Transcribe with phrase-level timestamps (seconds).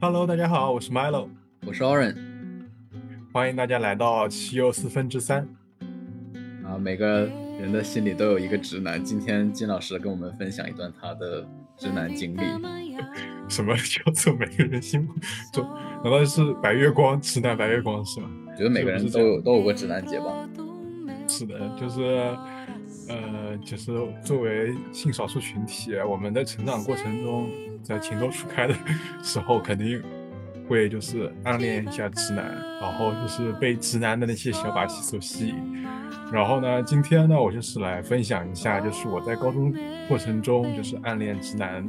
[0.00, 1.26] Hello，大家好，我是 Milo，
[1.66, 2.14] 我是 Oren，
[3.32, 5.48] 欢迎大家来到七又四分之三。
[6.64, 7.28] 啊，每个
[7.58, 9.02] 人的心里都有一个直男。
[9.02, 11.44] 今天金老师跟我们分享一段他的
[11.76, 12.40] 直男经历。
[13.48, 15.12] 什么叫做每个人心目
[15.52, 15.68] 中？
[16.04, 18.30] 难道是白月光直男白月光是吗？
[18.56, 20.48] 觉得每个人都有都有过直男节吧？
[21.26, 22.36] 是的，就是
[23.08, 27.48] 呃，就是作为性少数群体，我们的成长过程中，
[27.82, 28.74] 在情窦初开的
[29.22, 30.02] 时候，肯定
[30.68, 32.44] 会就是暗恋一下直男，
[32.80, 35.86] 然后就是被直男的那些小把戏所吸引。
[36.30, 39.74] 然后呢，今天呢，我就是来分享一下，就是我在高中
[40.06, 41.82] 过程中就是暗恋直男，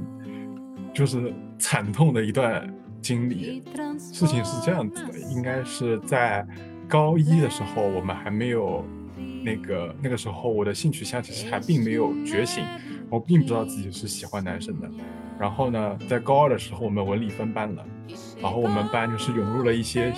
[0.94, 3.62] 就是惨痛的一段经历。
[3.98, 6.48] 事情是这样子的，应该是在
[6.88, 8.86] 高一的时候，我们还没有
[9.44, 12.64] 那个那个时候，我的性取向其实还并没有觉醒，
[13.10, 14.90] 我并不知道自己是喜欢男生的。
[15.40, 17.86] 然后呢，在高二的时候，我们文理分班了，
[18.42, 20.14] 然后我们班就是涌入了一些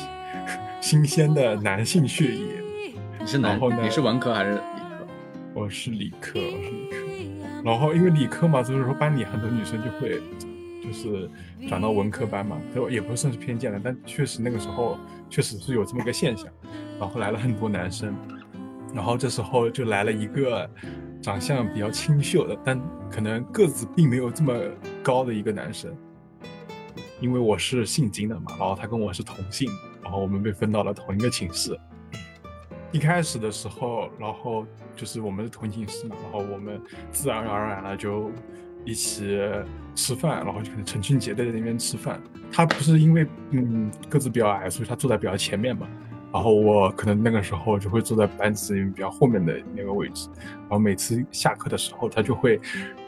[0.81, 2.45] 新鲜的男性血液。
[3.19, 3.59] 你是男？
[3.83, 5.07] 你是文科还是理科？
[5.53, 6.97] 我是理科，我是理科。
[7.63, 10.19] 然后因为理科嘛，就是说班里很多女生就会
[10.83, 11.29] 就是
[11.69, 14.97] 转到文科班嘛，都也不算是偏见了，但确实那个时候
[15.29, 16.47] 确实是有这么个现象。
[16.99, 18.15] 然后来了很多男生，
[18.93, 20.69] 然后这时候就来了一个
[21.21, 24.53] 长相比较清秀的，但可能个子并没有这么
[25.01, 25.95] 高的一个男生。
[27.19, 29.69] 因为我是姓金的嘛，然后他跟我是同姓，
[30.01, 31.79] 然后我们被分到了同一个寝室。
[32.91, 38.31] 一开始的时候，然后就是我们是同寝室嘛，然后我们自然而然的就
[38.83, 39.39] 一起
[39.95, 42.19] 吃饭，然后就可能成群结队在那边吃饭。
[42.51, 45.87] 他不是因为嗯个子比较矮，所以他坐在比较前面嘛，
[46.33, 50.29] 然后我可能那个时候就会坐在班级里面比较后面的那个位置。
[50.61, 52.59] 然后每次下课的时候，他就会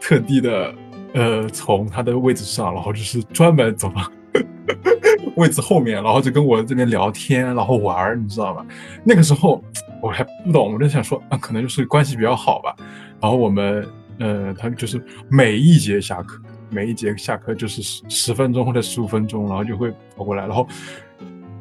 [0.01, 0.75] 特地的
[1.13, 4.11] 呃从他的位置上，然后就是专门走到。
[5.35, 8.65] 位置后面，然后就跟我这边聊天，然后玩儿，你知道吗？
[9.03, 9.63] 那个时候
[10.01, 12.75] 我还不懂，我就想说，啊，可能就是关系比较好吧。
[13.19, 13.87] 然后我们，
[14.19, 20.67] 呃，他就是每一节下课，每一节下课就是十十分钟或者十五分钟，然后就会跑过来，然后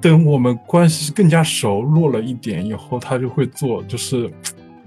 [0.02, 4.30] 等我们关系更加熟络了一点以后，他就会坐，就是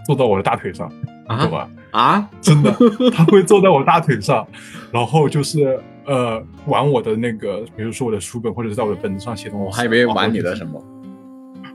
[0.06, 0.92] 坐到我的大腿上，
[1.28, 1.70] 懂吧？
[1.92, 2.72] 啊，真的，
[3.12, 4.46] 他会坐在我大腿上，
[4.92, 5.80] 然后就是。
[6.08, 9.66] 呃，玩我的那个，比如说我的书本，或者是在我的本子上写东西。
[9.66, 10.80] 我还以为玩你的什么？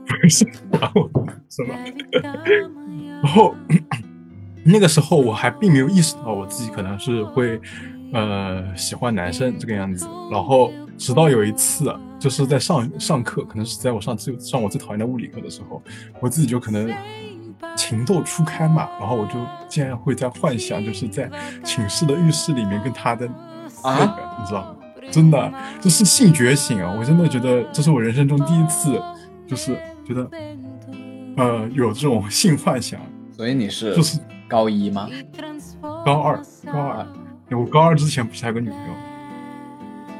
[0.07, 1.09] 不是玩我
[1.49, 1.75] 什么？
[3.21, 3.53] 然后
[4.63, 7.59] 那个时候我还并没有意识到我自己可能是会
[8.13, 10.07] 呃喜欢男生这个样子。
[10.31, 15.81] 然后直到有一次，就是在上上课，可能是在我上最上我最讨厌的物理课的时候，
[16.19, 16.91] 我自己就可能
[17.75, 19.33] 情窦初开嘛，然后我就
[19.67, 21.29] 竟然会在幻想，就是在
[21.63, 23.29] 寝室的浴室里面跟他的。
[23.83, 24.75] 啊，你知道吗？
[25.09, 26.95] 真的，这是性觉醒啊！
[26.99, 29.01] 我真的觉得这是我人生中第一次，
[29.47, 30.29] 就是觉得，
[31.35, 32.99] 呃，有这种性幻想。
[33.35, 35.09] 所以你是就是高一吗？
[36.05, 36.39] 高二，
[36.71, 37.07] 高二。
[37.55, 38.93] 我高二之前不是还有个女朋友？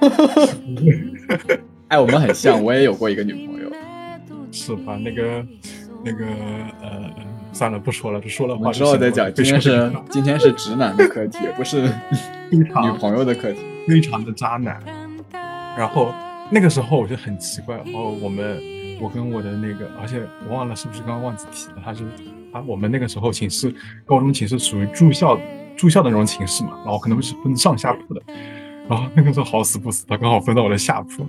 [1.89, 3.71] 哎，我们很像，我也有过一个女朋友。
[4.51, 4.97] 是吧？
[4.97, 5.45] 那个，
[6.03, 6.25] 那个，
[6.81, 7.09] 呃，
[7.53, 8.55] 算了，不说了，就说了。
[8.57, 9.33] 我之后再讲。
[9.33, 11.89] 今天是今天是直男的课题，不是。
[12.51, 14.77] 女朋友的课题，非常的渣男。
[15.77, 16.13] 然后
[16.49, 18.61] 那个时候我就很奇怪，哦我们，
[18.99, 22.03] 我跟我的那个，而且我忘了是不是刚刚忘记提了，他是
[22.51, 23.73] 他我们那个时候寝室，
[24.05, 25.39] 高中寝室属于住校
[25.75, 28.21] 住校的那种寝室嘛，然后可能是分上下铺的。
[28.87, 31.25] 然后那个时候好死不死，他刚好分到我的下铺，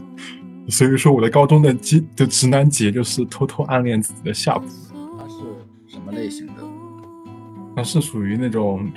[0.68, 4.66] 所以说我的高中的直的直男姐就是偷偷暗恋自己的下铺。
[5.18, 5.38] 他是
[5.88, 6.54] 什么类型的？
[7.76, 8.90] 他是属于那种。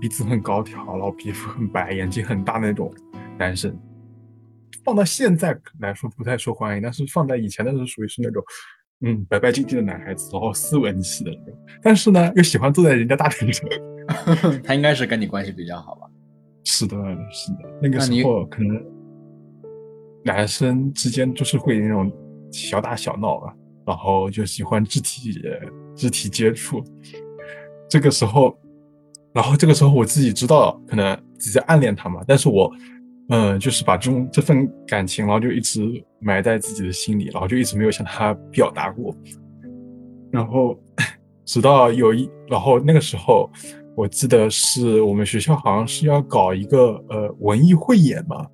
[0.00, 2.90] 鼻子很高挑，然后皮肤很白，眼睛很大那种
[3.36, 3.78] 男生，
[4.82, 8.42] 放到现在来说不太受欢迎，但是放在以前的时候属于是那种，
[9.02, 11.58] 嗯，白白净净的男孩子，然后斯文气的那种。
[11.82, 13.68] 但是呢，又喜欢坐在人家大腿上。
[14.64, 16.06] 他应该是跟你关系比较好吧？
[16.64, 16.96] 是的，
[17.30, 17.58] 是的。
[17.80, 18.82] 那个时候可能
[20.24, 22.12] 男生之间就是会那种
[22.50, 23.54] 小打小闹吧，
[23.86, 25.40] 然后就喜欢肢体
[25.94, 26.82] 肢体接触。
[27.88, 28.56] 这个时候。
[29.32, 32.68] 然后这个时候我自己知道，可能自己在暗恋他嘛，但是我，
[33.30, 35.80] 嗯，就是把这种这份感情，然后就一直
[36.18, 39.16] 埋在自己的心里，然后就一直没有向他表达过。
[40.32, 40.76] 然后
[41.44, 43.48] 直到有一，然后那个时候，
[43.96, 48.44] 我记得是我们学校好像是要搞一个呃文艺汇演嘛，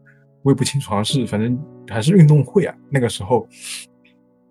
[0.42, 1.58] 我也不清楚，好像是反正
[1.88, 2.74] 还是运动会啊。
[2.90, 3.48] 那个时候，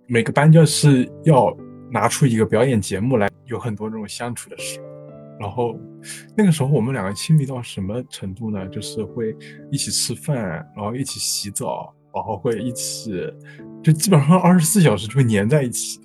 [0.08, 1.56] 每个班就是要
[1.92, 4.95] 拿出一个表演节目来，有很多这种相处的时候。
[5.40, 5.78] 然后，
[6.36, 8.68] 那个时候我们两个亲密到什么程度呢？
[8.70, 9.36] 就是会
[9.72, 10.38] 一起吃饭，
[10.76, 13.12] 然后一起洗澡，然后会一起，
[13.84, 16.00] 就基本上二十四小时就会黏在一起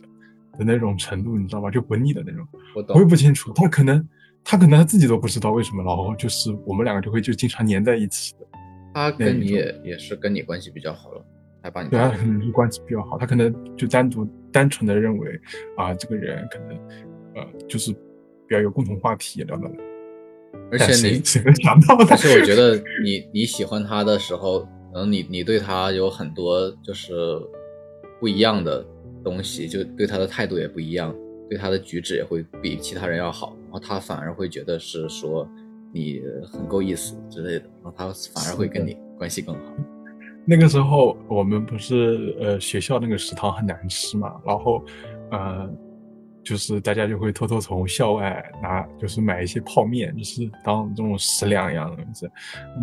[0.58, 1.70] 的那种程度，你知道吧？
[1.70, 2.46] 就不腻的那种。
[2.74, 3.06] 我懂我也。
[3.08, 4.08] 不清楚，他可能
[4.42, 8.46] 他可能他自己都不知道为什么，然后就是我们两个就会就经常黏在一起的。
[8.92, 11.24] 他跟你也也是跟你关系比较好了，
[11.62, 15.40] 还把你对他带可能是关系比较好，他可能就单独单纯的认为
[15.76, 16.76] 啊，这个人可能
[17.36, 17.94] 呃就是
[18.50, 19.70] 比较有共同话题聊的。
[20.72, 22.04] 而且你， 谁能想到的？
[22.08, 22.74] 但是我觉得
[23.04, 24.60] 你你喜欢他的时候，
[24.92, 27.12] 可能你你对他有很多就是
[28.18, 28.84] 不一样的
[29.22, 31.14] 东西，就对他的态度也不一样，
[31.48, 35.48] 对他的举止也会比其他人要好，然后他反而会觉得是说
[35.94, 36.20] 你
[36.52, 39.60] 很够意思之类的，然后他反而会跟你关系更好。
[40.44, 44.84] 那个时候我们不是呃学校那个食堂很难吃嘛，然后
[45.30, 45.70] 呃
[46.42, 52.28] 就是大家就会偷偷从校外拿，就是买一些泡面，就是当这种食粮一样的东西。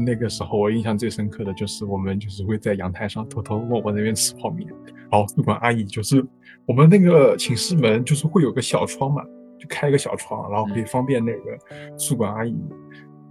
[0.06, 4.68] 那个时候我印象最深刻的就是我们就是会在阳台上偷偷默默那边吃泡面，
[5.10, 6.24] 然后宿管阿姨就是
[6.66, 9.24] 我们那个寝室门就是会有个小窗嘛，
[9.60, 12.56] 就开一个小窗，然后可以方便那个宿管阿姨。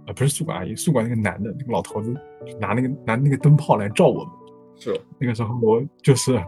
[0.07, 2.13] 呃，不是宿管阿姨，宿管那个男的那个老头子
[2.61, 4.33] 拿那个拿那个灯泡来照我们。
[4.79, 6.41] 是哦，那个时候我就是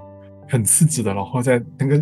[0.47, 1.97] 很刺激的，然后在那个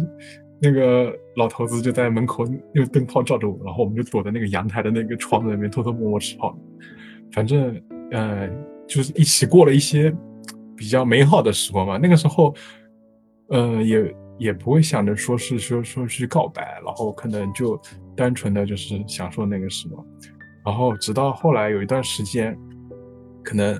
[0.59, 6.89] 那个老头子就在门口用灯泡照着我，然后我们就躲在那个阳台的那个窗子里面偷偷摸摸吃泡面。
[7.31, 7.79] 反正
[8.11, 8.49] 呃，
[8.87, 10.15] 就是一起过了一些
[10.75, 11.97] 比较美好的时光嘛。
[11.97, 12.55] 那个时候，
[13.49, 17.79] 呃，也也不会想着说是说说去告白，然后可能就
[18.15, 20.05] 单纯的就是享受那个时光。
[20.65, 22.57] 然后直到后来有一段时间，
[23.43, 23.79] 可能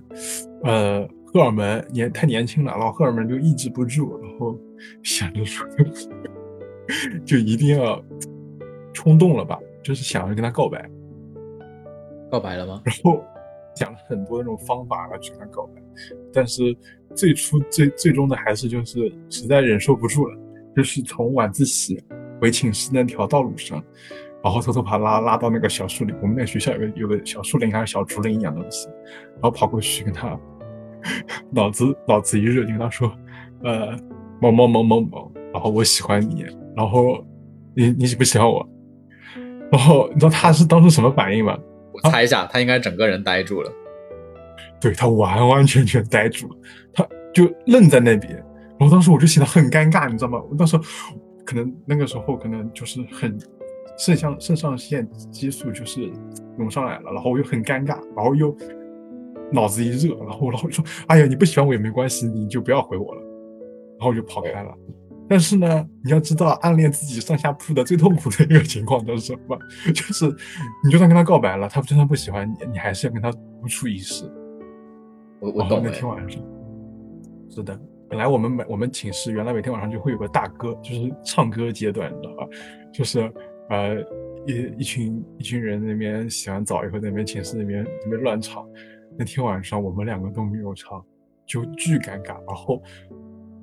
[0.63, 4.57] 呃荷尔蒙年太年轻了，然后荷尔蒙就抑制不住，然后
[5.03, 5.65] 想着说
[7.25, 8.03] 就一定要
[8.93, 10.89] 冲动了吧，就是想要跟他告白，
[12.31, 12.81] 告白了吗？
[12.85, 13.23] 然后
[13.75, 15.81] 讲了很多那种方法要去跟他告白，
[16.33, 16.75] 但是
[17.15, 20.37] 最初最最终的还是就是实在忍受不住了，
[20.75, 22.03] 就是从晚自习
[22.41, 23.83] 回寝室那条道路上。
[24.43, 28.87] 然后偷偷把他拉拉到那个小树林，我们那个学校有个有个小树林还是小竹林一样东西，
[29.33, 30.39] 然后跑过去跟他
[31.49, 33.11] 脑子脑子一热，就跟他说，
[33.63, 33.97] 呃，
[34.39, 36.45] 某某某某某，然后我喜欢你，
[36.77, 37.17] 然后
[37.75, 38.65] 你你喜不喜欢我？
[39.71, 41.57] 然后你知道他是当时什么反应吗？
[41.91, 43.71] 我猜一下，他应该整个人呆住了。
[44.79, 46.55] 对他完完全全呆住了，
[46.93, 48.31] 他就愣在那边。
[48.79, 50.39] 然后当时我就显得很尴尬，你知道吗？
[50.51, 50.77] 我当时
[51.43, 53.35] 可能那个时候可能就是很
[53.97, 56.11] 肾上肾上腺激素就是
[56.59, 58.55] 涌上来了，然后我又很尴尬，然后又
[59.51, 63.21] 脑子一热，然后然后说：“哎呀，你不喜欢我也没关系，你就不要回我了。”
[63.97, 64.71] 然后我就跑开了。
[65.29, 69.57] 但是呢，你要知道，暗恋自己上下铺的最痛苦的一个情况就是什么？
[69.93, 70.25] 就是
[70.83, 74.25] 你就算跟他告白了，他就算不喜欢你，你还是要跟他独处一世。
[75.39, 75.91] 然后那我我懂那。
[75.91, 76.41] 天晚上，
[77.49, 77.79] 是的，
[78.09, 82.47] 本来我们每我们寝室原来每天晚上就会有个大歌，就是唱歌阶段，你知道吧？
[82.93, 83.19] 就是
[83.69, 83.95] 呃
[84.45, 88.65] 一一群一群人那边洗完澡以后，在那边寝室那边那边乱唱。
[89.19, 91.03] 那天晚上我们两个都没有唱，
[91.45, 92.35] 就巨尴尬。
[92.47, 92.81] 然后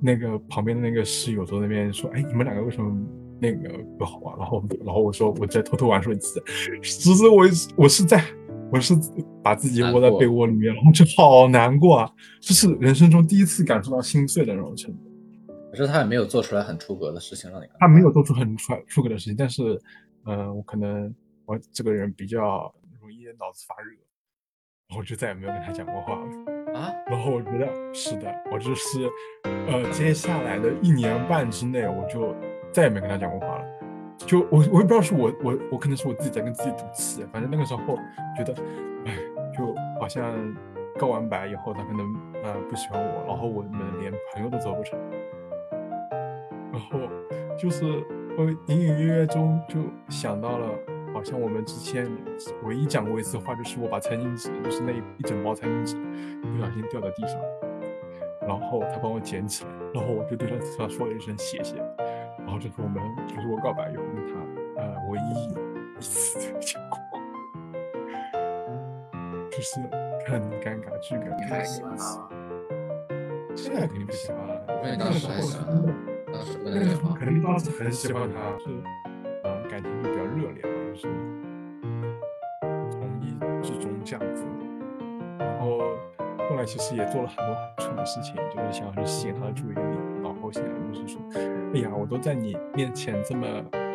[0.01, 2.95] 那个旁边的那个室友在那边说：“哎，你们两个为什么
[3.39, 6.39] 那个不好玩？”然后然后我说我在偷偷玩手机，
[6.81, 7.45] 其实我
[7.75, 8.23] 我是在。
[8.71, 8.95] 我是
[9.43, 12.11] 把自己窝在被窝里面，然后就好难过啊！
[12.41, 14.99] 这是人生中第一次感受到心碎的那种程度。
[15.69, 17.75] 可是他也没有做出来很出格的事情让你看。
[17.79, 19.79] 他没有做出很出出格的事情，但是，
[20.25, 21.13] 嗯、呃，我可能
[21.45, 23.91] 我这个人比较容易脑子发热，
[24.89, 26.91] 然后就再也没有跟他讲过话了啊。
[27.07, 29.09] 然 后我觉得是的，我就是，
[29.43, 32.35] 呃，接下来的一年半之内，我就
[32.71, 33.65] 再也没跟他讲过话了。
[34.17, 37.81] 就我我也不知道是我我我可能是我自己在跟自己赌气，反正那个时候
[38.35, 38.53] 觉得，
[39.05, 39.13] 哎，
[39.55, 40.33] 就好像
[40.97, 44.97] 告完白以后，他可能呃不喜欢我，然后我们连朋友都做不成，
[46.71, 46.99] 然后
[47.57, 47.83] 就是
[48.37, 49.75] 我隐隐约约中就
[50.09, 50.67] 想到了，
[51.15, 52.05] 好像我们之前
[52.63, 55.95] 唯一讲过一次话，就是我把餐巾纸，就是那一整包餐巾纸
[56.41, 57.39] 不小心掉在地上，
[58.41, 61.77] 然后他帮我捡起来，然后我就对他他说了一声谢谢。
[62.39, 64.33] 然后这是我们，就是我告白以后跟他，
[64.81, 65.47] 呃，唯一
[65.97, 66.99] 一次的结果，
[69.49, 69.79] 就是
[70.27, 71.37] 很尴尬，巨尴尬。
[71.37, 72.29] 你还喜欢他吗？
[73.55, 74.61] 现在肯定不喜欢了。
[74.67, 75.65] 我也当时还喜欢，
[76.33, 78.65] 当时跟他讲话，肯定当时很喜欢他，是，
[79.45, 81.07] 嗯，感情就比较热烈嘛，就是
[82.89, 84.45] 从一至终这样子。
[85.37, 85.79] 然后
[86.49, 89.81] 后来其实也做了很多很蠢的事情，就是想要去吸引他的注意力，
[90.23, 91.21] 然后现在就是说。
[91.73, 93.45] 哎呀，我都在你面前这么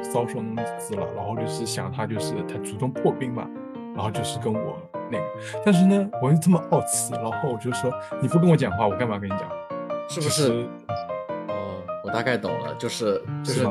[0.03, 3.49] 搔首弄姿了，然后就是想他就是他主动破冰嘛，
[3.95, 4.77] 然后就是跟我
[5.11, 5.25] 那个，
[5.65, 7.91] 但是呢，我又这么傲气，然后我就说
[8.21, 9.49] 你不跟我讲话，我干嘛跟你讲？
[10.11, 10.69] 是不是？
[11.49, 13.65] 哦，我大概懂了，就是就是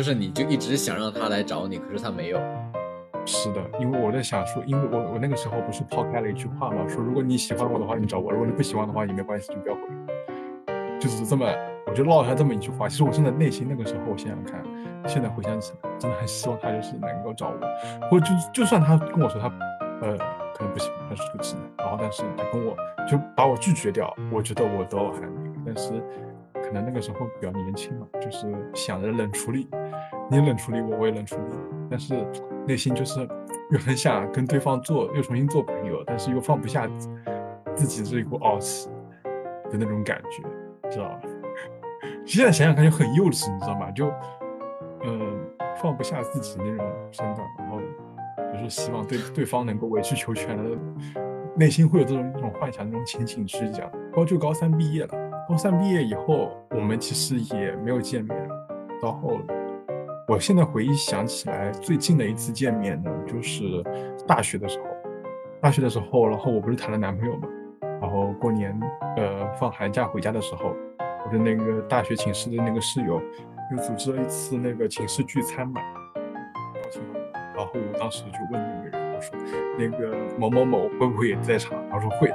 [0.00, 2.40] 就是你就一直想让他来找你，可是他没有。
[3.26, 9.82] 是的，因为我在想说，因为我我那个时候不是抛开了一句话嘛，说如果你喜欢我的话，你找我；如果你不喜欢的话，也没关系，就不要回。
[10.98, 11.46] 就是这么，
[11.86, 12.88] 我就落下这么一句话。
[12.88, 14.64] 其实我真的内心那个时候，我想想看，
[15.06, 19.48] 现在回想起来，真的很希望他就是能够找我，或就就算他跟我说他，
[20.00, 20.16] 呃，
[20.56, 22.74] 可能不行，他是个直男，然后但是他跟我
[23.06, 25.20] 就把我拒绝掉，我觉得我都还，
[25.66, 26.02] 但是
[26.70, 29.68] 可能那个时候比较年轻嘛，就是想着冷处理，
[30.30, 31.42] 你冷处理我，我也冷处理，
[31.90, 32.24] 但是
[32.64, 33.28] 内心就是
[33.72, 36.88] 又很想跟对方做，又重新做朋友，但是又放不下
[37.74, 38.88] 自己这一股傲气
[39.68, 40.48] 的那种感觉。
[40.88, 41.20] 知道吧？
[42.24, 43.90] 现在想想看就很幼稚，你知道吗？
[43.90, 44.12] 就，
[45.04, 45.38] 嗯，
[45.82, 47.80] 放不下自己那种身段，然后
[48.52, 50.78] 就是希望对对方能够委曲求全的，
[51.56, 53.90] 内心会有这种一种幻想，那种情景去讲。
[54.12, 58.38] 高就高三毕业了，高三毕业以后，我们其实也没有见面。
[59.02, 59.36] 然后，
[60.28, 63.64] 我现在回忆想起来，最近的一次见面呢，就是
[64.28, 64.86] 大学的时候。
[65.60, 67.48] 大学的时候，然后我不是谈了男朋友嘛。
[68.00, 68.78] 然后过年，
[69.16, 70.72] 呃，放寒假回家的时候，
[71.26, 73.20] 我的那个大学寝室的那个室友，
[73.72, 75.80] 又组织了一次那个寝室聚餐嘛。
[77.56, 79.36] 然后我当时就问那个人，我说
[79.76, 82.34] ：“那个某某某会不会也在场？”他说会的。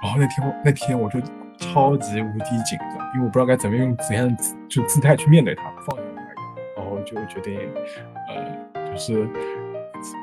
[0.00, 1.18] 然后那天那天我就
[1.62, 7.58] 超级无敌紧张，因为我不知道该怎么用怎样的就姿态去面对他，放下他，然后就决定，
[8.28, 9.26] 呃，就是。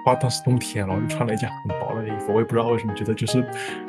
[0.05, 3.41] 哇，当时冬天，然后就穿了一件很薄的衣服，我也不知道为什么觉得就是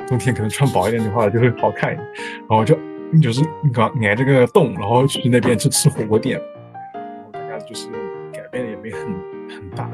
[0.07, 2.07] 冬天可能穿薄一点的话就会好看一点，
[2.49, 2.79] 然后就
[3.21, 3.43] 就是
[3.73, 6.39] 个挨着个洞，然后去那边去吃火锅店，
[6.93, 7.89] 然后大家就是
[8.31, 9.01] 改变的也没很
[9.49, 9.89] 很大，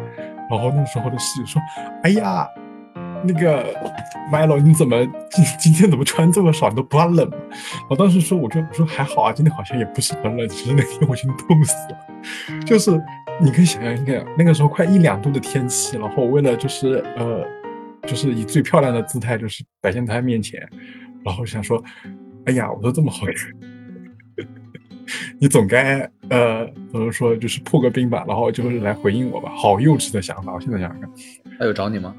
[0.52, 1.60] 然后那时候的室友说
[2.04, 2.48] ：“哎呀，
[3.24, 3.74] 那个
[4.32, 7.30] Milo 你怎么今今天怎么穿这么少，你都不怕冷？”
[7.90, 13.00] 我当时说：“我就我说还好啊，今天好像也不是很冷，其实那天我已经冻死了，就是。”
[13.40, 17.46] 你可以想象一下，那个时候快一两度的天气，然后为了就是呃，
[18.08, 20.60] 就是以最漂亮的姿态就是摆在他面前，
[21.24, 21.80] 然后想说，
[22.46, 24.48] 哎呀，我都这么好看，
[25.40, 26.00] 你总该
[26.32, 30.52] 呃怎么说就是破个冰吧，然后就是来回应我吧，好幼稚的想法。
[30.52, 31.12] 我现在想想看，
[31.60, 32.16] 他有找你吗？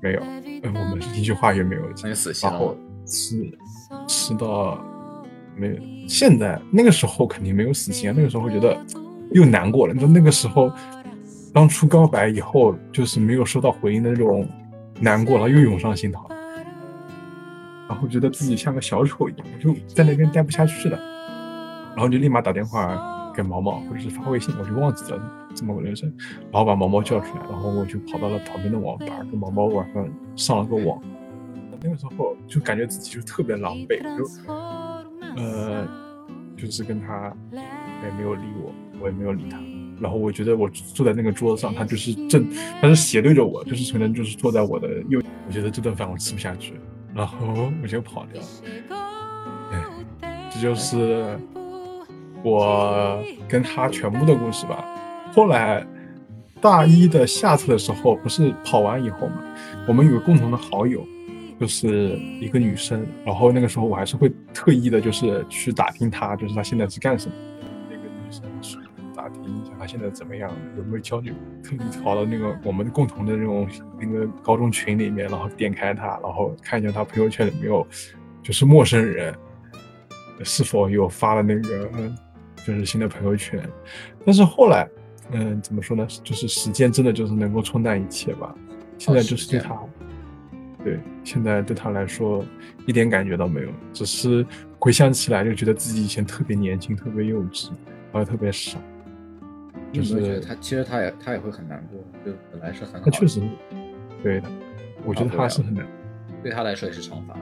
[0.00, 0.22] 没有，
[0.64, 1.82] 我们是一句话也没有。
[2.02, 2.76] 那就死心了。
[3.06, 3.58] 吃
[4.06, 4.78] 吃到
[5.56, 5.76] 没有？
[6.08, 8.76] 现在那个时候肯定没有死心啊，那个时候会觉得。
[9.32, 10.72] 又难过了，你说那个时候，
[11.52, 14.48] 当初告白以后就是没有收到回应的那种
[15.00, 16.26] 难过了，又涌上心头，
[17.86, 20.98] 然后觉得自己像个小丑一样，就在那边待不下去了，
[21.94, 25.20] 然后就立马打电话给毛毛，或者是发微信，我就忘记了
[25.58, 26.12] 这么个流程，
[26.52, 31.00] 然后把毛毛叫出来，然后我就跑到了旁边的网吧，跟毛毛晚上上了个网，
[31.82, 34.24] 那个时候就感觉自己就特别狼狈，就
[35.36, 35.86] 呃，
[36.56, 38.72] 就是跟他也没有理我。
[39.00, 39.56] 我也没有理他，
[40.00, 42.44] 然后我觉得我坐在那个桌子上，他就是正，
[42.80, 45.22] 他是斜对着我，就是可能就是坐在我的右。
[45.46, 46.74] 我觉得这顿饭我吃不下去，
[47.14, 48.42] 然后我就跑掉。
[49.70, 49.84] 哎，
[50.50, 51.38] 这就是
[52.42, 54.84] 我跟他全部的故事吧。
[55.38, 55.86] 后来
[56.60, 59.44] 大一的下册的时候，不是跑完以后嘛，
[59.86, 61.06] 我们有个共同的好友，
[61.60, 67.34] 就是一个女生，然后那个时候我还是会特意的，就是去打听她，就是她现在是干什么。
[67.88, 68.82] 那个女生
[69.14, 70.50] 打听一下她现在怎么样？
[70.76, 71.32] 有没有交女？
[71.62, 77.86] 特意跑到那个我们共同的那种那个高中群里面，然后点开她，然后看一下她朋友圈里没有，
[78.42, 79.32] 就是陌生人
[80.42, 81.88] 是否有发了那个
[82.66, 83.62] 就是新的朋友圈。
[84.26, 84.88] 但是后来，
[85.30, 86.06] 嗯，怎么说呢？
[86.24, 88.54] 就是时间真的就是能够冲淡一切吧。
[88.96, 89.78] 现在就是对他，
[90.82, 92.44] 对，现在对他来说
[92.86, 94.44] 一点感觉都没有，只是
[94.78, 97.68] 回想起来就觉得自己以前特别年轻，特别幼稚，
[98.12, 98.78] 然后特别傻。
[99.92, 103.00] 就是他，其实他也他也会很难过，就本来是很好。
[103.04, 103.40] 他确实，
[104.22, 104.50] 对的，
[105.04, 105.86] 我觉得他是很难，
[106.42, 107.34] 对他来说也是惩罚。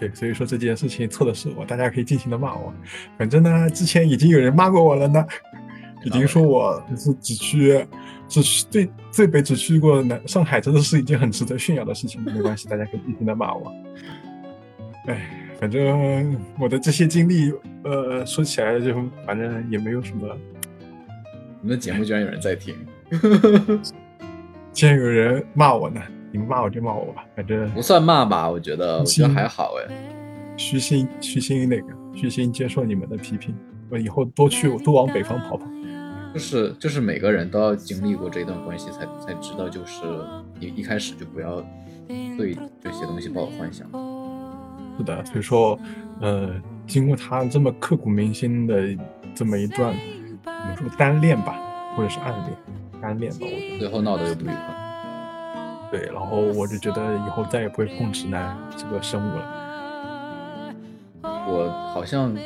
[0.00, 2.72] 对，所以说这件事情错的是我，大家可以尽情的骂我。
[3.16, 5.24] 反正呢，之前已经有人骂过我了呢，
[6.04, 7.86] 已经说我是只去，
[8.28, 12.22] 只去最最北只去过南上海，真的是一件很值得炫耀的事情。
[12.22, 13.72] 没关系，大家可以尽情的骂我。
[15.06, 17.52] 哎，反正我的这些经历，
[17.84, 18.94] 呃，说起来就
[19.26, 20.28] 反正也没有什么。
[21.60, 22.74] 你们的节目居然有人在听，
[24.72, 26.00] 竟然有人骂我呢！
[26.30, 29.94] 你们骂我就骂我吧，反正不算骂吧，我觉得我觉得还好哎。
[30.56, 33.54] 虚心虚心那个虚心接受你们的批评，
[33.90, 35.66] 我以后多去多往北方跑跑。
[36.34, 40.04] 就是就是每个人都要经历过这一段关系，才才知道，就是
[40.60, 41.64] 一一开始就不要
[42.06, 43.88] 对这些东西抱有幻想。
[44.98, 45.78] 是的，所以说，
[46.20, 46.50] 呃，
[46.86, 48.96] 经过他这么刻骨铭心的
[49.34, 49.94] 这么一段，
[50.44, 51.58] 怎么说单恋吧，
[51.96, 52.56] 或者是暗恋，
[53.00, 54.54] 单恋吧，我觉得最后闹得又不愉快。
[55.90, 60.74] 对，然后我就觉得以后再也不会碰直男这个生物了。
[61.22, 62.36] 我好像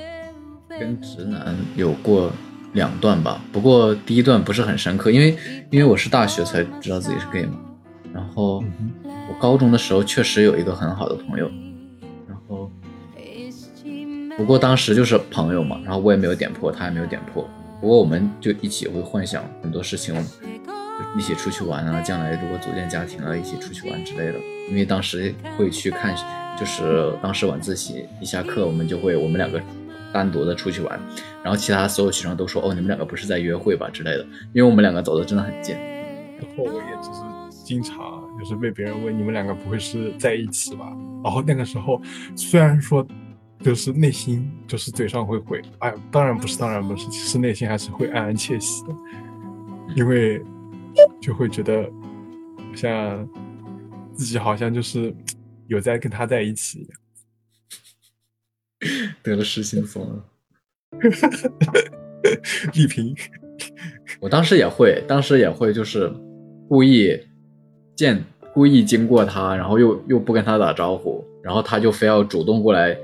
[0.78, 2.32] 跟直男有过
[2.72, 5.36] 两段吧，不过第一段不是很深刻，因为
[5.70, 7.58] 因为我是大学才知道自己是 gay 嘛。
[8.12, 8.62] 然后
[9.04, 11.50] 我高中的时候确实有一个很好的朋友，
[12.28, 12.70] 然后
[14.36, 17.48] 不过当时就是朋友嘛，然后我也没有点破，他也没有点破。
[17.80, 24.38] 不过我们就一起会幻想很多事情，就一起出去玩啊，将来如果组建家庭了，一起出去玩之类的。
[24.68, 26.16] 因为当时会去看。
[26.60, 29.58] 就是当时晚自习一下课，我们就会我们两个
[30.12, 31.00] 单独的出去玩，
[31.42, 34.24] 然后其他所有学生都说：“哦，你们两个不是在约会吧？”之类的。
[34.52, 35.74] 因为我们两个走的真的很近。
[35.76, 40.86] 然后我也只是经常就是被别人问：“你们两个不会是在一起吧？”
[41.24, 42.00] 然后那个时候
[42.36, 43.06] 虽然说
[43.60, 48.94] 就是内心就是嘴上会回：“哎，当然不是，当然不是。”其实内心还是会暗暗窃喜的，
[49.94, 50.42] 因为
[51.20, 51.88] 就会觉得
[52.74, 53.28] 像
[54.14, 55.14] 自己好像就是。
[55.68, 57.00] 有在跟他在一起一样，
[59.22, 60.24] 得了失心疯了。
[62.74, 63.14] 丽萍，
[64.20, 66.12] 我当时也会，当时也会，就是
[66.68, 67.18] 故意
[67.96, 68.22] 见，
[68.54, 72.96] 故意经过他，然后又又不跟他打招呼，然后他就非要主动过来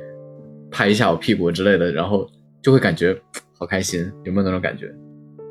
[0.70, 2.28] 拍一下我屁股之类的，然后
[2.62, 3.18] 就会感觉
[3.58, 4.10] 好开心。
[4.24, 4.94] 有没有那种感觉？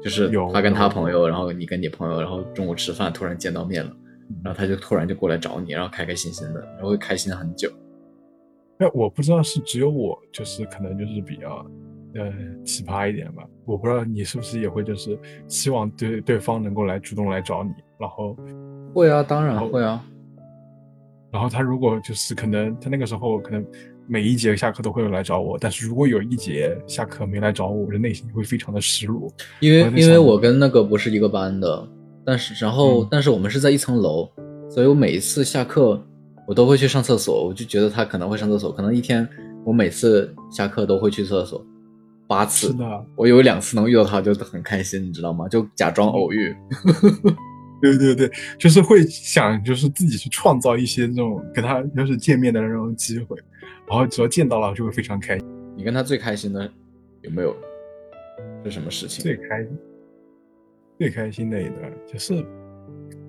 [0.04, 3.92] 就是他跟他朋友，然后你跟你朋友，然后中午吃饭突然见到面了。
[4.44, 7.72] 然后他就突然就过来找你，然后开开心心的，然后会开心很久。
[8.79, 11.65] 那我不知道是只有我，就是可能就是比较
[12.15, 12.31] 呃
[12.63, 13.43] 奇葩一点吧。
[13.65, 15.17] 我不知道你是不是也会，就是
[15.48, 18.36] 希望对对方能够来主动来找你，然后
[18.93, 20.03] 会啊，当然会啊。
[21.31, 23.65] 然后他如果就是可能他那个时候可能
[24.07, 31.87] 每一节下课都会有来找我，但是如果有一节下课没来找我，我的内心会非常的失落，因为因为我跟那个不是一个班的。
[32.24, 34.29] 但是，然后，但是我们是在一层楼，
[34.70, 36.05] 所以我每一次下课，
[36.48, 37.46] 我都会去上厕所。
[37.46, 39.27] 我就觉得他可能会上厕所，可能一天
[39.64, 41.64] 我每次下课都会去厕所
[42.25, 42.68] 八次。
[42.68, 45.48] 是的，我有两次能遇到他，就很开心，你知道吗？
[45.48, 46.55] 就假装偶遇。
[47.79, 53.38] 对对对，就是会想，就是自己去创造一些这种跟他就是见面的那种机会，
[53.88, 55.48] 然后只要见到了就会非常开心。
[55.75, 56.68] 你跟他最开心的
[57.22, 57.55] 有没有
[58.64, 59.22] 是什么事情？
[59.22, 59.77] 最开心。
[60.98, 62.44] 最开心的一段就是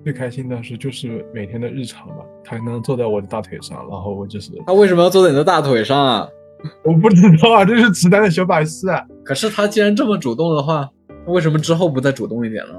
[0.03, 6.27] 最开心的是就是每天的日常吧，他能坐在我的大腿上，然后我就是他为什么要坐在你的大腿上啊？
[6.83, 9.05] 我不知道啊，这是直男的小把戏啊。
[9.23, 10.89] 可是他既然这么主动的话，
[11.27, 12.73] 为什么之后不再主动一点呢？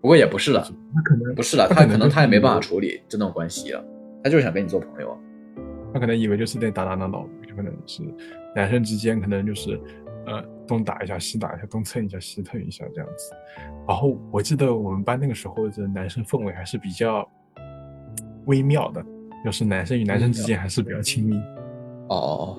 [0.00, 3.82] 不过也不是了，他可能不是了，他可能他也没办法处理这段关系啊，
[4.22, 5.18] 他就是想跟你做朋友，
[5.92, 8.02] 他可能以为就是在打打闹闹，就可能是
[8.54, 9.80] 男生之间可能就是。
[10.26, 13.32] 呃，东打一下，西打一下，东蹭一下，西蹭一下，这样子。
[13.86, 17.26] 然后我记得我们班那个时候的男生氛围还是比较
[18.46, 19.04] 微妙的，
[19.44, 21.36] 就是男生与男生之间还是比较亲密。
[22.08, 22.58] 哦哦哦，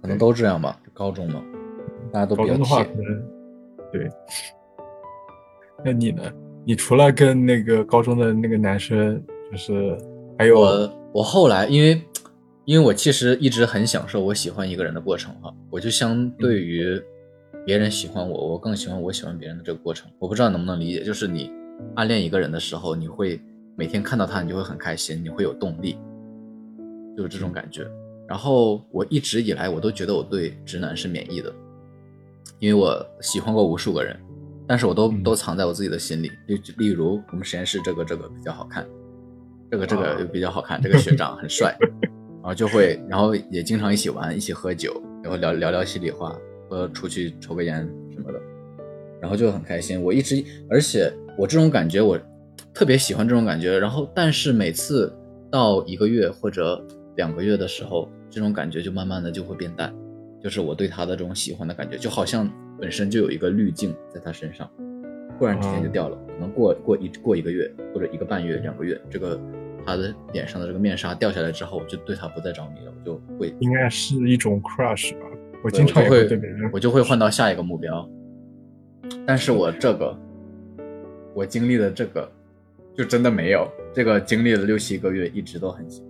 [0.00, 1.42] 可能都这样吧，高中嘛，
[2.12, 3.22] 大家都比较高中的话可能
[3.92, 4.10] 对。
[5.84, 6.22] 那你呢？
[6.64, 9.96] 你除了跟那个高中的那个男生，就是
[10.38, 12.02] 还有我，我后来因为。
[12.68, 17.02] 因为我其实一直很享受我喜欢一个人的过程哈，我就相对于
[17.64, 20.06] 别人喜欢我，我更喜欢我喜欢别人的这个过程。
[20.18, 21.50] 我不知道能不能理解，就是你
[21.94, 23.40] 暗恋一个人的时候，你会
[23.74, 25.96] 每天看到他，你就会很开心，你会有动力，
[27.16, 27.86] 就是这种感觉。
[28.28, 31.50] 然后我一直以来我都觉得我对直男是免疫的，
[32.58, 34.14] 因为我喜欢过无数个人，
[34.66, 36.30] 但是我都都藏在我自己的心里。
[36.46, 38.86] 例例如我们实验室这个这个比较好看，
[39.70, 41.74] 这个这个又比较好看，这个学长很帅。
[42.40, 47.76] 然后就会，然后也经常一起玩，一起喝酒，然后聊聊聊心里话，或出去抽个烟
[48.12, 48.40] 什么的，
[49.20, 50.02] 然后就很开心。
[50.02, 52.18] 我一直，而且我这种感觉，我
[52.72, 53.78] 特别喜欢这种感觉。
[53.78, 55.12] 然后，但是每次
[55.50, 56.82] 到一个月或者
[57.16, 59.92] 两个月的时候，这种感觉就慢慢的就会变淡，
[60.42, 62.48] 就是我对他的这种喜欢的感觉，就好像
[62.80, 64.70] 本身就有一个滤镜在他身上，
[65.38, 66.16] 忽然之间就掉了。
[66.28, 69.38] 可能过过一过一个月或者一个半月、两个月，这个。
[69.86, 75.26] 他的脸上的这个面纱掉下来之后，我就对他不再着迷了，我就会应该是一种 crush 吧。
[75.64, 78.08] 我经常会对别人，我就会换到下一个目标。
[79.26, 80.16] 但是我这个，
[81.34, 82.30] 我经历的这个，
[82.94, 86.08] 就真的没有这个经历了六七个月，一直都很喜欢。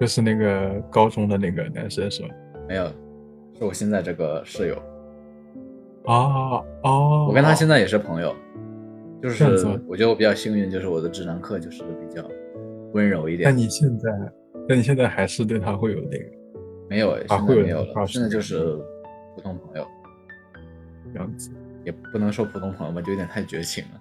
[0.00, 2.28] 就是那个高中的那个男生是吗？
[2.66, 2.86] 没有，
[3.56, 4.82] 是我现在这个室友。
[6.04, 8.34] 哦哦，我跟他现在也是朋友。
[9.22, 9.44] 就是
[9.86, 12.22] 我觉得我比较幸运，就是我的直男课就是比较。
[12.94, 13.50] 温柔一点。
[13.50, 14.10] 那你现在，
[14.68, 16.24] 那你现在还是对他会有那个
[16.88, 18.58] 没有哎，啊会有现在没有了，现在就是
[19.34, 19.86] 普通朋友，
[21.12, 21.50] 这样子？
[21.84, 24.00] 也不能说普通朋友吧，就有点太绝情了。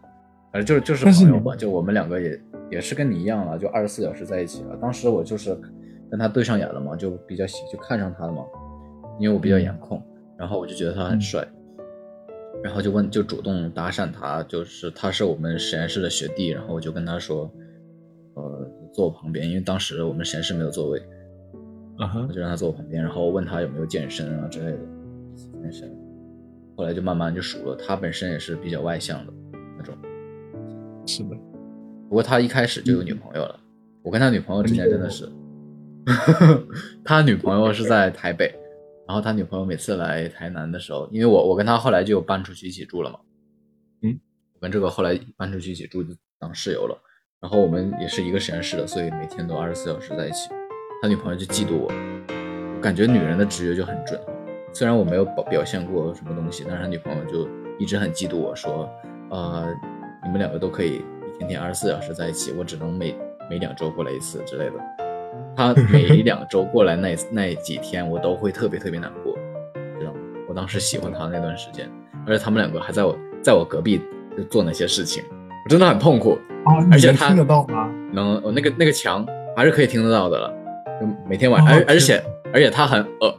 [0.53, 4.77] 反正就是就是朋友吧，就我们两个也也是跟你一样了，就二十四小时在一起了。
[4.81, 5.53] 当时我就是
[6.09, 8.43] 跟他对上眼了嘛，就比较喜就看上他了嘛，
[9.19, 10.01] 因为我比较颜控，
[10.37, 11.43] 然后我就觉得他很帅，
[12.63, 17.49] 然后就问就主动搭讪他，就是他是我们实验室的学弟，然后我就跟他说，呃，
[18.93, 20.99] 坐我旁边，因为当时我们实验室没有座位，
[21.97, 24.79] 啊哈我，就让他坐我旁边，然后问他有没有健身啊之类的，
[25.61, 25.91] 健身。
[26.77, 29.33] 后来就慢慢就熟了，他本身也是比较外向的
[29.77, 29.95] 那种，
[31.05, 31.35] 是的，
[32.07, 33.59] 不过他一开始就有女朋友了。
[34.01, 35.31] 我跟他女朋友之间真的是，
[37.05, 38.53] 他女朋友是在台北，
[39.07, 43.19] 然后他女朋友每次来台南的时候，因为我我跟他后来就搬出去一起住了嘛，
[44.01, 44.19] 嗯，
[44.55, 46.97] 我跟这个后来搬出去一起住就当室友了，
[47.43, 50.49] 然后我们也是一个实验室的，所以每天都二十四小时在一起。
[51.01, 51.91] 他女朋友就嫉妒我，
[52.81, 54.17] 感觉女人的直觉就很准。
[54.71, 58.89] 虽然我没有表表现过什么东西，但是他女朋友就一直很嫉妒我说，
[59.29, 59.67] 呃，
[60.23, 63.13] 你们两个都可以一天天二十四小时在一起，我只能每
[63.49, 64.73] 每两周过来一次之类的。
[65.53, 69.37] 他每 两周过来那那几天，我都会特别特别难过，
[69.99, 70.19] 知道吗？
[70.47, 71.91] 我当时喜欢他那段时间，
[72.25, 74.01] 而且他们两个还在我在我隔壁
[74.37, 75.25] 就做那些事情，
[75.63, 76.37] 我真的很痛苦。
[76.65, 77.89] 哦，而且他能听得到吗？
[78.11, 80.53] 能，我那个那个墙还是可以听得到的了，
[80.99, 82.23] 就每天晚上，哦而而且
[82.53, 83.35] 而且他很呃，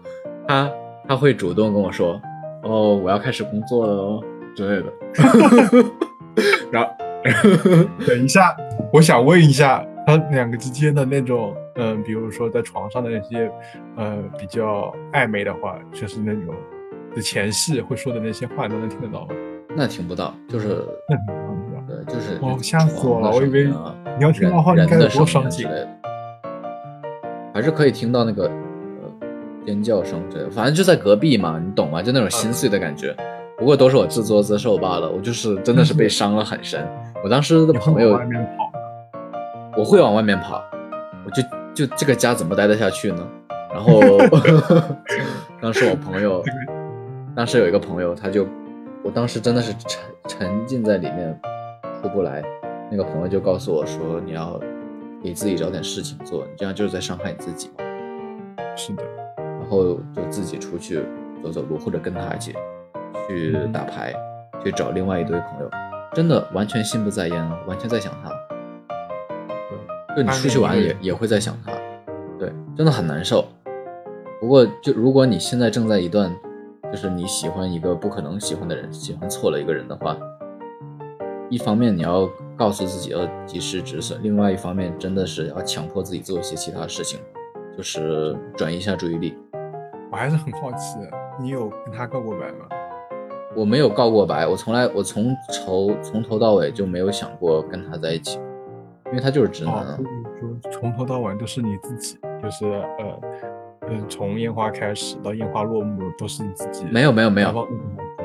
[0.47, 0.71] 他
[1.09, 2.21] 他会主动跟我说，
[2.63, 4.23] 哦，我要开始工作了哦
[4.55, 4.93] 之类的，
[6.71, 6.91] 然后
[8.07, 8.55] 等一下，
[8.93, 13.51] 我想问一下，他两个之间的那种，嗯、比如说在床上的那些，
[13.97, 16.55] 呃，比较暧昧的话，就是那种
[17.17, 19.35] 的前戏会说的那些话，都能听得到吗？
[19.77, 20.85] 那听不到，就是
[22.07, 25.67] 就是哦吓死我了我以为啊你要听到的话，你人该多伤心
[27.53, 29.29] 还是可以听到那个呃
[29.67, 32.03] 尖叫声之类的，反正就在隔壁嘛，你懂吗？
[32.03, 33.15] 就那种心碎的感觉。
[33.57, 36.85] 不过都是我自作自受罢了，我就是真的是被伤了很深。
[37.23, 38.73] 我当时的朋友往外面跑，
[39.77, 40.61] 我会往外面跑，
[41.25, 43.25] 我就就这个家怎么待得下去呢？
[43.73, 44.01] 然后
[45.63, 46.43] 当时我朋友，
[47.37, 48.45] 当时有一个朋友，他就，
[49.05, 51.41] 我当时真的是沉沉浸在里面
[52.05, 52.43] 出不来。
[52.91, 54.61] 那个朋友就告诉我说，你要
[55.23, 57.71] 给自己找点事情做，你这样就是在伤害你自己。
[58.77, 59.03] 是的，
[59.39, 61.03] 然后就自己出去
[61.43, 62.55] 走走路，或者跟他一起
[63.27, 64.13] 去打牌，
[64.63, 65.71] 去找另外一堆朋友，
[66.13, 68.31] 真的完全心不在焉，完全在想他。
[70.15, 71.73] 就你出去玩也也会在想他，
[72.39, 73.47] 对，真的很难受。
[74.43, 76.31] 不过就如果你现在正在一段，
[76.93, 80.15] 就是你喜欢一个不可能喜欢的人，喜欢错了一个人的话，
[81.51, 87.21] 一方面你要告诉自己要及时止损，另外一方面真的是要强迫自己做一些其他事情，
[87.77, 89.37] 就是转移一下注意力。
[90.11, 90.99] 我还是很好奇，
[91.41, 92.67] 你有跟他告过白吗？
[93.55, 98.39] 我没有告过白，我从来我从头从头到尾就没有想过跟他在一起，
[99.07, 100.61] 因为他就是直男啊哦，。
[100.63, 103.21] 就从头到尾都是你自己，就是呃，
[103.89, 106.85] 嗯，从烟花开始到烟花落幕都是你自己。
[106.87, 107.49] 没有没有没有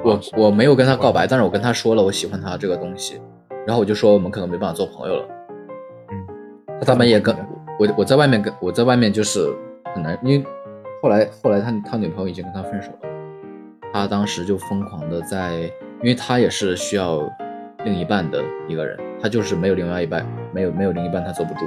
[0.03, 3.21] 我我没有跟他告白，但是我跟他说了我喜欢他这个东西，
[3.65, 5.25] 然后我就说我们可能没办法做朋友了。
[6.09, 6.27] 嗯，
[6.79, 7.35] 他他们也跟
[7.79, 9.53] 我我在外面跟我在外面就是
[9.93, 10.45] 很难，因为
[11.01, 13.09] 后来后来他他女朋友已经跟他分手了，
[13.93, 15.53] 他当时就疯狂的在，
[16.01, 17.21] 因为他也是需要
[17.83, 21.61] 另一半的一个人，他就是没有另外一半，没有没有另一半他坐不住，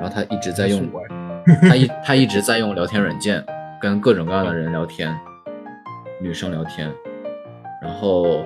[0.00, 0.88] 然后他一直在用
[1.68, 3.44] 他一 他一直在用聊天软件
[3.80, 5.14] 跟各种各样的人聊天，
[6.20, 6.90] 女生聊天，
[7.82, 8.44] 然后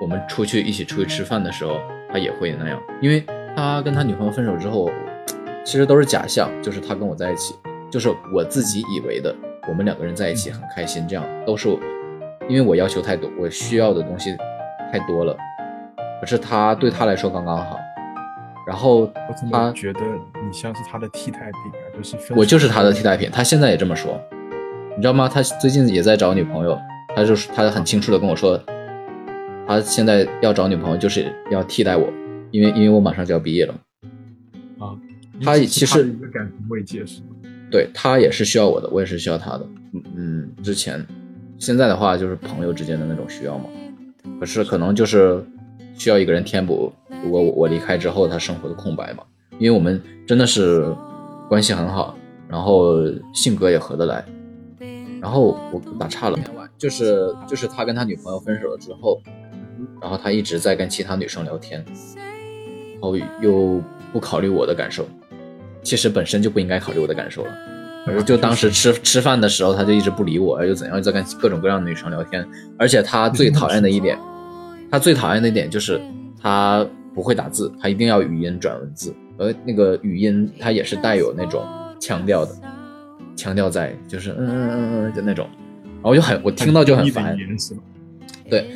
[0.00, 3.24] 我们出去一起出去吃饭的时候，他也会那样，因为
[3.56, 4.90] 他跟他女朋友分手之后，
[5.64, 7.54] 其实都是假象，就是他跟我在一起，
[7.90, 9.34] 就是我自己以为的，
[9.68, 11.68] 我们两个人在一起很开心，这样都是
[12.48, 14.36] 因为我要求太多，我需要的东西
[14.90, 15.36] 太多了，
[16.20, 17.78] 可是他对他来说刚刚好，
[18.66, 20.00] 然后我怎他么觉得
[20.44, 21.86] 你像是他的替代品啊？
[21.96, 24.20] 就是我就是他的替代品，他现在也这么说，
[24.96, 25.30] 你知道吗？
[25.32, 26.76] 他最近也在找女朋友，
[27.14, 28.60] 他就是他很清楚的跟我说，
[29.66, 32.12] 他现在要找女朋友就是要替代我，
[32.50, 33.74] 因为因为我马上就要毕业了，
[34.78, 34.96] 啊，
[35.42, 37.26] 他其实的一个感情慰藉是吗？
[37.70, 41.04] 对他也是需要我的，我也是需要他的，嗯嗯，之前。
[41.58, 43.66] 现在的话就是朋友之间的那种需要嘛，
[44.40, 45.40] 可是可能就是
[45.94, 49.22] 需要一个人填补，如果我我离开之后他生活的空白嘛，
[49.60, 50.92] 因为我们真的是
[51.48, 52.96] 关系很好，然后
[53.32, 54.24] 性格也合得来，
[55.20, 56.38] 然后我打岔了，
[56.82, 59.22] 就是就是他跟他女朋友分手了之后，
[60.00, 61.84] 然后他一直在跟其他女生聊天，
[62.94, 63.80] 然后又
[64.12, 65.06] 不考虑我的感受，
[65.80, 68.22] 其实本身就不应该考虑我的感受了。
[68.26, 72.44] 就当时吃吃饭的时候，他就一直不理我，又怎样，又在跟各种各样的女生聊天。
[72.76, 74.18] 而且他最讨厌的一点，
[74.90, 76.00] 他最讨厌的一点就是
[76.36, 81.64] 他不会打字，他一定要语音转文字，而那个语音他也是带有那种
[82.00, 82.50] 腔调的，
[83.36, 85.48] 腔调在，就是嗯嗯嗯嗯的那种，
[86.02, 87.36] 然后就很我听到就很烦。
[88.50, 88.70] 对，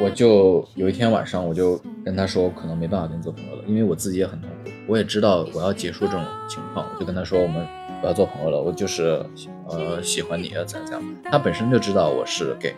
[0.00, 7.66] 我就有一天晚上我就跟他说，可能没办法跟你做朋友了，因为我自己也很痛苦，我也知道我要结束这种情况，我就跟他说我们。
[8.00, 9.24] 不要做朋友了，我就是
[9.68, 11.14] 呃喜欢你啊，怎样怎样。
[11.22, 12.74] 他本身就知道我是 gay，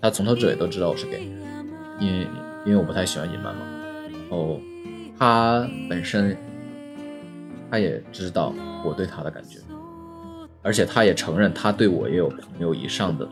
[0.00, 1.30] 他从头至尾都知道我是 gay，
[2.00, 2.26] 因为
[2.64, 3.60] 因为我不太喜欢隐瞒嘛。
[4.10, 4.58] 然后
[5.18, 6.34] 他本身
[7.70, 8.54] 他也知道
[8.86, 9.58] 我对他的感觉，
[10.68, 13.26] 而且他也承认他对我也有朋友以上的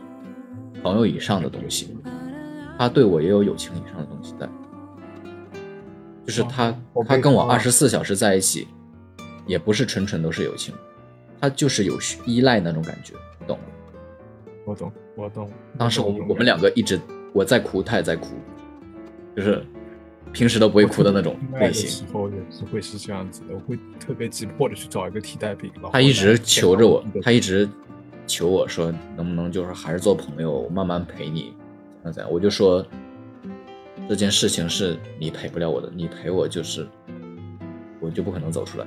[0.81, 1.95] 朋友以上的东西，
[2.79, 4.49] 他对我也有友情以上的东西在，
[6.25, 6.75] 就是他
[7.07, 8.67] 他跟我二十四小时在一起，
[9.45, 10.73] 也不是纯纯都是友情。
[11.39, 13.13] 他就是有依赖那种感觉，
[13.45, 13.59] 懂？
[14.65, 15.47] 我懂，我懂。
[15.77, 16.99] 当时我我们两个一直
[17.33, 18.29] 我在哭，他也在哭，
[19.35, 19.63] 就是
[20.31, 21.89] 平时都不会哭的那种类型。
[21.89, 25.71] 时候也是会是这样子的，我会特别急迫的去找一个替代品。
[25.91, 27.67] 他一直求着我，他一直
[28.25, 31.53] 求我说能不能就是还是做朋友，我慢慢陪你，
[31.97, 32.31] 怎样怎样。
[32.31, 32.85] 我就说
[34.07, 36.87] 这件事情是你陪不了我的，你陪我就是
[37.99, 38.85] 我就不可能走出来。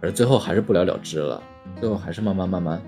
[0.00, 1.42] 而最后还是不了了之了，
[1.80, 2.80] 最后还是慢慢慢慢，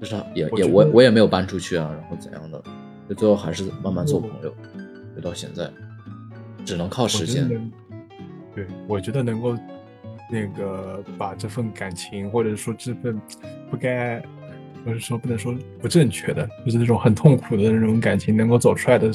[0.00, 2.62] 就是也也我我也没有搬出去啊，然后怎样的，
[3.08, 4.54] 就最后还是慢慢做朋友，
[5.14, 5.70] 就到现在，
[6.66, 7.48] 只能靠时间。
[8.54, 9.56] 对，我觉得能够
[10.30, 13.18] 那个把这份感情，或者说这份
[13.70, 14.20] 不该，
[14.84, 19.10] 或者说不能说不正确的，就是那种很痛苦的那种感情，能够走出来的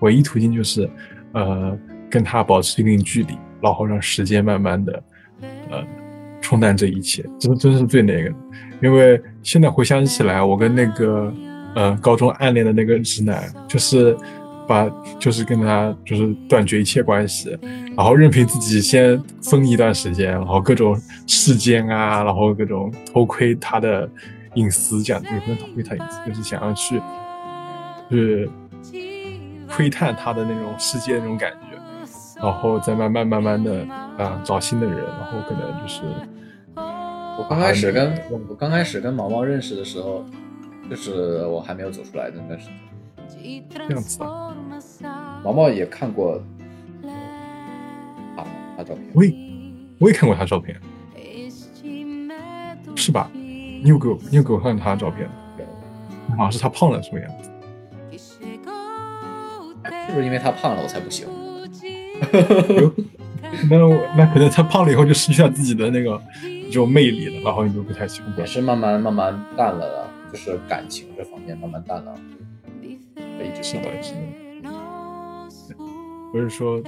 [0.00, 0.88] 唯一途径就是，
[1.32, 1.78] 呃，
[2.08, 5.02] 跟他保持一定距离，然后让时间慢慢的，
[5.70, 5.84] 呃。
[6.40, 8.30] 冲淡这一切，真真是最那个。
[8.82, 11.32] 因为现在回想起来，我跟那个
[11.74, 14.14] 呃高中暗恋的那个直男，就是
[14.66, 17.58] 把就是跟他就是断绝一切关系，
[17.96, 24.08] 然后任凭自己先疯一段时间，然后各种世间啊，然后各种偷窥他的
[24.54, 27.00] 隐私，这样也不能偷窥他隐私，就是想要去
[28.08, 28.50] 去
[29.68, 31.58] 窥探他的那种世界那种感觉。
[32.42, 33.86] 然后再慢慢慢慢的
[34.18, 36.02] 啊找新的人，然后可能就是
[37.38, 38.12] 我刚开始跟
[38.48, 40.24] 我刚开始跟毛毛认识的时候，
[40.90, 42.66] 就是我还没有走出来的那段时
[43.28, 44.53] 间，这样子啊。
[45.44, 46.42] 毛毛也看过
[48.34, 48.44] 他
[48.78, 49.32] 他照片，我也
[49.98, 50.74] 我也看过他照片，
[52.96, 53.30] 是吧？
[53.34, 55.28] 你有给我你有给我看他照片？
[56.30, 57.50] 好像是他胖了什么样子？
[60.06, 61.34] 是不是因为他胖了我才不喜欢？
[63.68, 63.78] 那
[64.16, 68.32] 那可能他胖了以后就失去了自己的那个这种魅力了，然后你就不太喜欢。
[68.38, 72.18] 也是慢慢慢慢淡了的，就是感情这方面慢慢淡了。
[72.82, 72.96] 一
[73.54, 74.18] 直是的，是的。
[76.34, 76.82] 不是说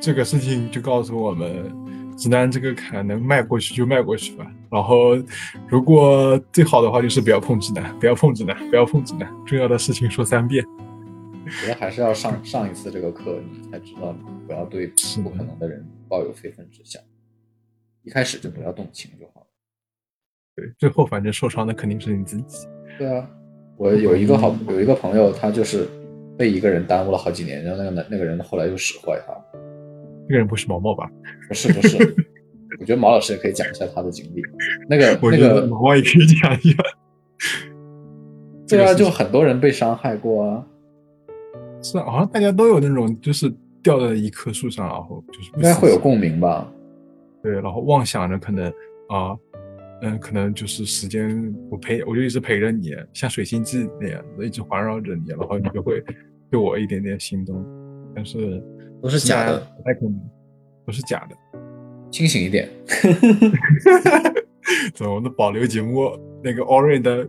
[0.00, 1.70] 这个事情就告诉我们，
[2.16, 4.50] 直男这个坎能迈过去就迈过去吧。
[4.70, 5.14] 然后
[5.68, 9.30] 如果最好的话就是不要碰直男，不要碰直男，不要碰直男。
[9.44, 10.64] 重要的事情说三遍。
[11.44, 14.86] 我觉得还是要上上一次这个课，你才知道不要对
[15.22, 17.02] 不可能的人抱有非分之想，
[18.02, 19.46] 一开始就不要动情就好了。
[20.54, 22.66] 对，最后反正受伤的肯定是你自己。
[22.96, 23.28] 对啊，
[23.76, 25.86] 我有一个好有一个朋友，他就是
[26.36, 29.32] 被一个人耽误了好几年，然后那个男那个人后来又使坏他。
[30.28, 31.10] 那个人不是毛毛吧？
[31.48, 31.96] 不是不是，
[32.80, 34.42] 我觉得毛老师也可以讲一下他的经历。
[34.88, 36.82] 那个那个毛毛也可以讲一下。
[38.68, 40.66] 对啊，就很多人被伤害过啊。
[41.82, 46.68] 是啊，好像大家都有那种，就是掉在一棵树上，然后就是应该会有共鸣吧？
[47.42, 48.66] 对，然后妄想着可能
[49.08, 49.36] 啊，
[50.02, 56.02] 嗯，可能就是时间我陪，我就一直陪着你，像水星记那样，一直环绕着你，然后你就会
[56.50, 57.64] 对我一点点心动。
[58.14, 58.62] 但是
[59.02, 60.20] 都是假的，不太可能，
[60.86, 61.36] 都是假的。
[62.10, 62.68] 清醒一点。
[64.94, 66.10] 怎么，我的保留节目
[66.42, 67.28] 那个 Orange 的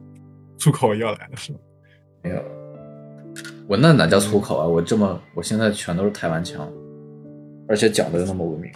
[0.57, 1.59] 出口要来了是吗？
[2.23, 2.41] 没有。
[3.67, 4.65] 我那哪叫粗口啊！
[4.65, 6.71] 我这么，我现在全都是台湾腔，
[7.67, 8.71] 而且讲的又那么文明。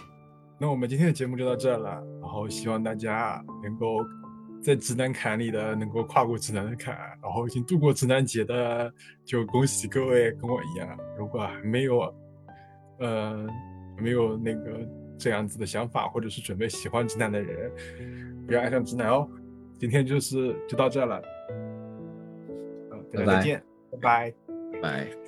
[0.62, 4.06] 那我们今天的节目就到这了，然后希望大家能够
[4.62, 8.94] 在直男坎里的能够跨过直男的坎，然后已经度过直男节的
[9.26, 10.96] 就恭喜各位跟我一样。
[11.18, 12.14] 如果还没有，
[13.00, 13.48] 呃，
[13.98, 17.72] 没有那个这样子的想法，或者是准备喜欢直男的人，
[18.46, 19.28] 不要爱上直男哦。
[19.80, 21.20] 今天就是就到这了，
[22.92, 24.34] 嗯，大家再见，拜拜。
[24.80, 25.21] 拜。